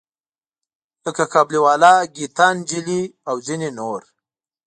لکه 1.03 1.23
کابلی 1.33 1.59
والا، 1.65 1.93
ګیتا 2.15 2.47
نجلي 2.57 3.01
او 3.29 3.35
ځینې 3.47 3.69
نور. 3.79 4.01